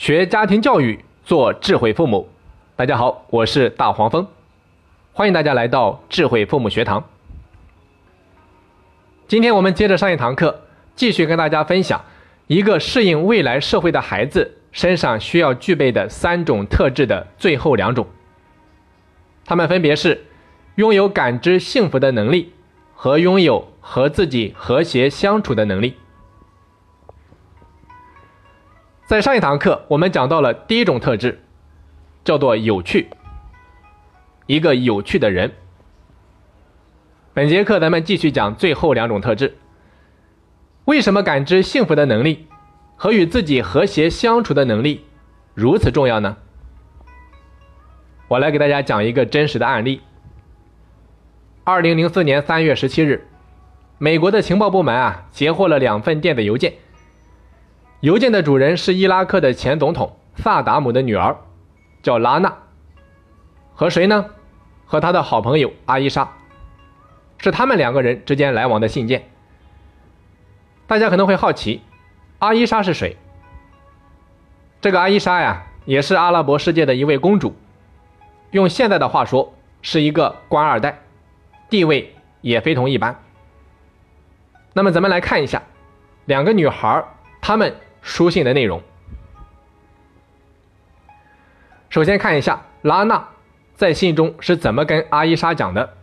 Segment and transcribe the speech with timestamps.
[0.00, 2.26] 学家庭教育，做智慧父母。
[2.74, 4.26] 大家好，我是大黄蜂，
[5.12, 7.04] 欢迎大家来到智慧父母学堂。
[9.28, 10.62] 今天我们接着上一堂课，
[10.96, 12.02] 继续跟大家分享
[12.46, 18.06] 一个适应未来社会的孩子身上需要具备的三种特质的最后两种。
[19.44, 20.24] 他们分别是
[20.76, 22.54] 拥有感知幸福的能力
[22.94, 25.96] 和拥有和自己和谐相处的能力。
[29.10, 31.40] 在上一堂课，我们讲到了第一种特质，
[32.22, 33.08] 叫做有趣。
[34.46, 35.50] 一个有趣的人。
[37.34, 39.56] 本节课咱们继续讲最后两种特质。
[40.84, 42.46] 为什么感知幸福的能力
[42.94, 45.04] 和与自己和谐相处的能力
[45.54, 46.36] 如此重要呢？
[48.28, 50.02] 我来给大家讲一个真实的案例。
[51.64, 53.26] 二零零四年三月十七日，
[53.98, 56.74] 美国的情报部门啊截获了两份电子邮件。
[58.00, 61.36] 邮件的主人是伊拉克的前总统萨达姆的女儿，
[62.02, 62.56] 叫拉娜。
[63.74, 64.24] 和谁呢？
[64.86, 66.32] 和他的好朋友阿伊莎，
[67.38, 69.28] 是他们两个人之间来往的信件。
[70.86, 71.82] 大家可能会好奇，
[72.38, 73.16] 阿伊莎是谁？
[74.80, 77.54] 这个阿伊莎呀，也是阿拉伯世界的一位公主，
[78.50, 81.02] 用现在的话说，是一个官二代，
[81.68, 83.14] 地位也非同一般。
[84.72, 85.62] 那么咱们来看一下，
[86.24, 87.04] 两个女孩
[87.42, 87.74] 她们。
[88.02, 88.82] 书信的内容，
[91.88, 93.28] 首先看一下拉娜
[93.74, 95.96] 在信中是怎么跟阿伊莎讲的。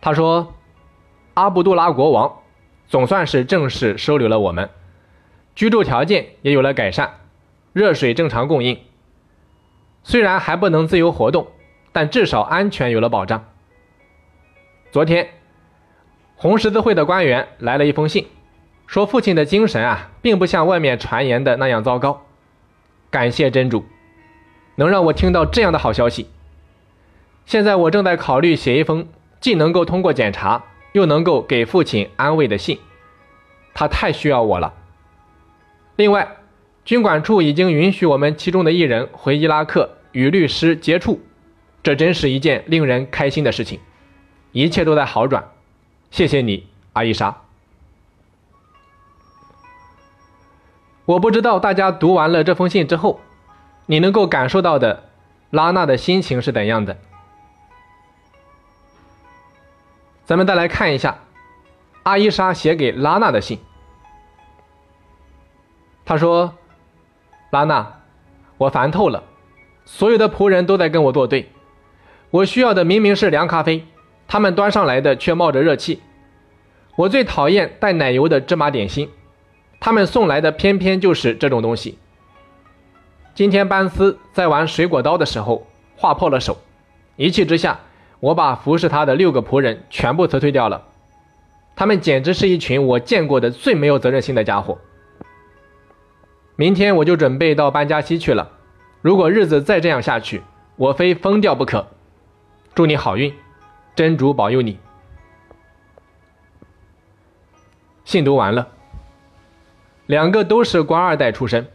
[0.00, 0.54] 他说
[1.34, 2.40] ：“阿卜杜拉国王
[2.88, 4.70] 总算是正式收留了我们，
[5.54, 7.20] 居住条件也有了改善，
[7.72, 8.80] 热水正常供应。
[10.02, 11.48] 虽然还不能自由活动，
[11.92, 13.44] 但至少安全有了保障。
[14.90, 15.28] 昨天，
[16.36, 18.26] 红十字会的官员来了一封信。”
[18.90, 22.26] 说父亲的精神啊，并不像外面传言的那样糟糕。
[23.08, 23.84] 感谢真主，
[24.74, 26.26] 能让我听到这样的好消息。
[27.46, 29.06] 现在我正在考虑写一封
[29.38, 32.80] 既能够通过检查，又能够给父亲安慰的信。
[33.74, 34.74] 他太需要我了。
[35.94, 36.38] 另外，
[36.84, 41.20] 军管处已经允许我们其中的一人回伊拉克与律师接触，
[41.84, 43.78] 这真是一件令人开心的事情。
[44.50, 45.44] 一切都在好转。
[46.10, 47.42] 谢谢你，阿伊莎。
[51.10, 53.18] 我不知道大家读完了这封信之后，
[53.86, 55.08] 你能够感受到的
[55.50, 56.96] 拉娜的心情是怎样的？
[60.24, 61.18] 咱们再来看一下
[62.04, 63.58] 阿伊莎写给拉娜的信。
[66.04, 66.54] 他说
[67.50, 68.02] ：“拉娜，
[68.56, 69.24] 我烦透了，
[69.84, 71.50] 所有的仆人都在跟我作对。
[72.30, 73.84] 我需要的明明是凉咖啡，
[74.28, 76.00] 他们端上来的却冒着热气。
[76.94, 79.10] 我最讨厌带奶油的芝麻点心。”
[79.80, 81.98] 他们送来的偏偏就是这种东西。
[83.34, 86.58] 今天班斯在玩水果刀的时候划破了手，
[87.16, 87.80] 一气之下，
[88.20, 90.84] 我把服侍他的六个仆人全部辞退掉了。
[91.74, 94.76] 他们简直是一群我见过的最没有责任心的家伙。
[96.56, 98.50] 明天我就准备到班加西去了。
[99.00, 100.42] 如果日子再这样下去，
[100.76, 101.86] 我非疯掉不可。
[102.74, 103.32] 祝你好运，
[103.94, 104.78] 真主保佑你。
[108.04, 108.68] 信读完了。
[110.10, 111.68] 两个都是官二代出身，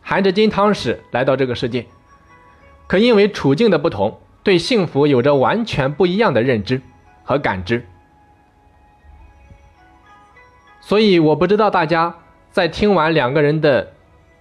[0.00, 1.84] 含着金汤匙来到这个世界，
[2.86, 6.80] 可因为处境的不同，对幸福有着完全不一样的认知
[7.22, 7.86] 和感知。
[10.80, 12.16] 所以我不知道大家
[12.50, 13.92] 在听完两个人的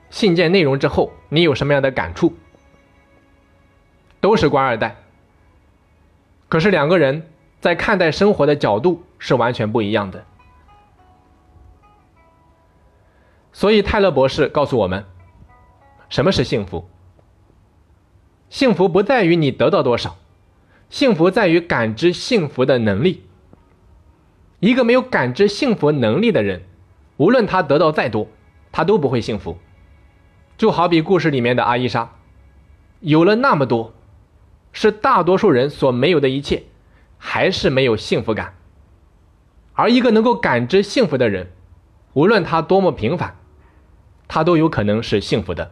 [0.10, 2.34] 信件内容之后，你有什么样的感触？
[4.22, 4.96] 都是官二代，
[6.48, 7.28] 可是两个人
[7.60, 10.24] 在看待生活的角度是完全不一样的。
[13.54, 15.06] 所以，泰勒博士告诉我们，
[16.10, 16.90] 什么是幸福？
[18.50, 20.18] 幸福不在于你得到多少，
[20.90, 23.24] 幸福在于感知幸福的能力。
[24.60, 26.64] 一个没有感知幸福能力的人，
[27.18, 28.28] 无论他得到再多，
[28.72, 29.58] 他都不会幸福。
[30.58, 32.12] 就好比故事里面的阿伊莎，
[33.00, 33.94] 有了那么多，
[34.72, 36.64] 是大多数人所没有的一切，
[37.18, 38.56] 还是没有幸福感。
[39.74, 41.52] 而一个能够感知幸福的人，
[42.14, 43.36] 无论他多么平凡。
[44.34, 45.72] 他都有可能是幸福的。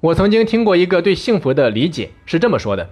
[0.00, 2.90] 我曾经听过一个对幸福的理解是这么说的：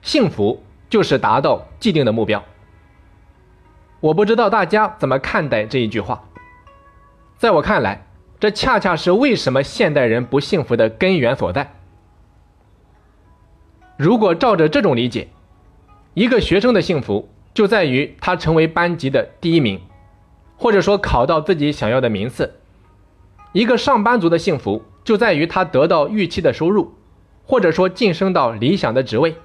[0.00, 2.44] 幸福就是达到既定的目标。
[3.98, 6.22] 我不知道大家怎么看待这一句话。
[7.36, 8.06] 在我看来，
[8.38, 11.74] 这恰恰是为什么现代人不幸福的根源所在。
[13.96, 15.26] 如果照着这种理解，
[16.14, 19.80] 一个学生的幸福就在于他成为班级的第一名。
[20.56, 22.54] 或者说考到自己想要的名次。
[23.52, 26.94] 一个上班族的幸福就在于他得到预期的收入，
[27.46, 29.36] 或者说晋升到理想的职位。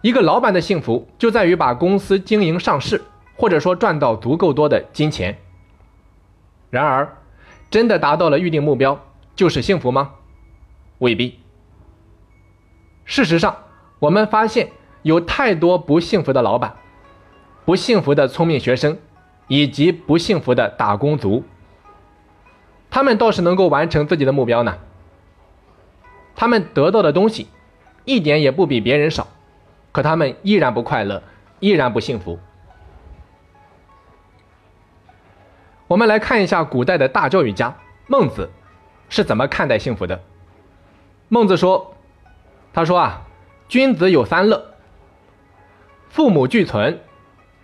[0.00, 3.02] 一个老板的幸福就在于把公司经营上市，
[3.36, 5.38] 或者说赚到足够多的金钱。
[6.70, 7.16] 然而，
[7.70, 9.00] 真的达到了预定目标
[9.36, 10.14] 就是幸福吗？
[10.98, 11.38] 未必。
[13.04, 13.56] 事实上，
[14.00, 14.70] 我们发现
[15.02, 16.74] 有太多不幸福的老板，
[17.64, 18.98] 不幸福的聪明学生，
[19.52, 21.44] 以及不幸福的打工族。
[22.88, 24.78] 他们倒是能够完成自己的目标呢。
[26.34, 27.48] 他们得到的东西，
[28.06, 29.28] 一点也不比别人少。
[29.92, 31.22] 可他们依然不快乐，
[31.60, 32.38] 依然不幸福。
[35.86, 37.76] 我们来看一下古代的大教育家
[38.06, 38.48] 孟子
[39.10, 40.22] 是怎么看待幸福的。
[41.28, 41.94] 孟子说
[42.72, 43.26] ：“他说啊，
[43.68, 44.76] 君子有三乐：
[46.08, 47.00] 父母俱存，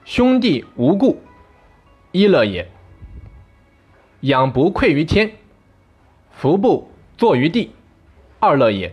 [0.05, 1.23] 兄弟无故，
[2.13, 2.67] 一乐也；
[4.21, 5.33] 养不愧于天，
[6.31, 7.73] 福不作于地，
[8.39, 8.93] 二乐也；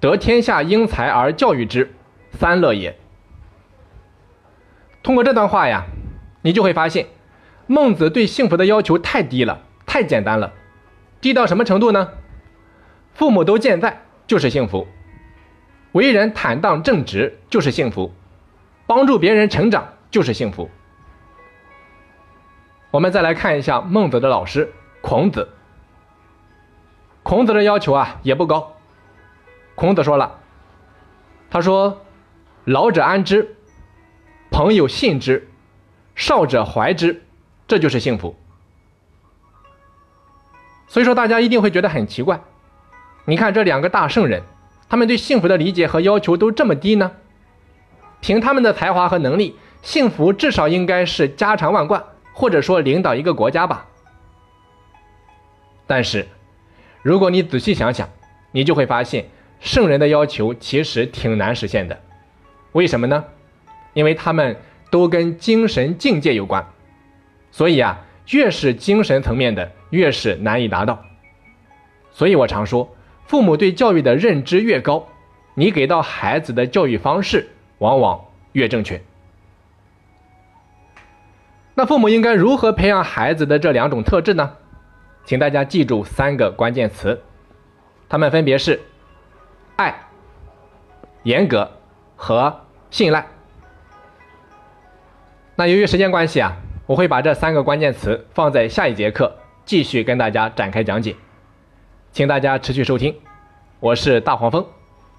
[0.00, 1.94] 得天下英才而教育之。”
[2.30, 2.94] 三乐也。
[5.02, 5.86] 通过这段话呀，
[6.42, 7.06] 你就会发现，
[7.66, 10.52] 孟子对幸福的要求太低了，太简单了。
[11.22, 12.10] 低到什么程度呢？
[13.14, 14.86] 父母都健在就是幸福，
[15.92, 18.12] 为人坦荡正直就是幸福，
[18.86, 20.68] 帮助别人成长就是幸福。
[22.90, 25.48] 我们再来看一下孟子的老师孔子。
[27.22, 28.76] 孔子的要求啊也不高。
[29.74, 30.38] 孔子说了，
[31.50, 32.02] 他说。
[32.64, 33.56] 老者安之，
[34.50, 35.48] 朋友信之，
[36.14, 37.22] 少者怀之，
[37.66, 38.36] 这就是幸福。
[40.86, 42.42] 所以说，大家一定会觉得很奇怪，
[43.24, 44.42] 你看这两个大圣人，
[44.86, 47.12] 他们对幸福的理解和要求都这么低呢？
[48.20, 52.04] 凭他们的才华和能力，幸福至少应该是家常万贯，
[52.38, 53.88] 或者说领导一个国家吧。
[55.88, 56.28] 但是，
[57.02, 58.08] 如果你仔细想想，
[58.52, 59.24] 你就会发现，
[59.58, 62.00] 圣人的要求其实挺难实现的。
[62.70, 63.24] 为什么呢？
[63.92, 64.56] 因为他们
[64.88, 66.64] 都跟精神境界有关，
[67.50, 67.98] 所以啊，
[68.30, 71.04] 越是精神层面的，越是难以达到。
[72.12, 72.88] 所以我常说，
[73.26, 75.08] 父母对教育的认知越高，
[75.54, 77.48] 你给到孩子的教育方式
[77.78, 79.02] 往往越正确。
[81.78, 84.50] 那父母应该如何培养孩子的这两种特质呢？
[85.24, 87.22] 请大家记住三个关键词，
[88.08, 88.80] 他们分别是
[89.76, 90.08] 爱、
[91.22, 91.70] 严格。
[92.18, 93.24] 和信赖。
[95.54, 99.32] 那由于时间关系啊，我会把这三个关键词放在下一节课
[99.64, 101.14] 继续跟大家展开讲解，
[102.10, 103.14] 请大家持续收听。
[103.78, 104.66] 我是大黄蜂，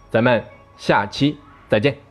[0.09, 0.44] 咱们
[0.75, 1.38] 下期
[1.69, 2.08] 再见。